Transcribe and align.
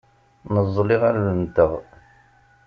Neẓẓel 0.53 0.89
iɣallen-nteɣ. 0.95 1.71